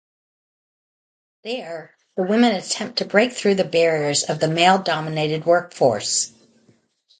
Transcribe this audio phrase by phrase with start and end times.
[1.43, 6.31] There, the women attempt to break through the barriers of the male-dominated workforce.